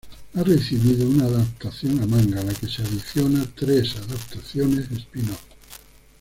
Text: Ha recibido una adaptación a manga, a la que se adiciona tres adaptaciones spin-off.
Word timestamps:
Ha 0.33 0.41
recibido 0.41 1.07
una 1.07 1.25
adaptación 1.25 2.01
a 2.01 2.07
manga, 2.07 2.41
a 2.41 2.43
la 2.43 2.55
que 2.55 2.67
se 2.67 2.81
adiciona 2.81 3.45
tres 3.55 3.95
adaptaciones 3.97 4.89
spin-off. 4.93 5.43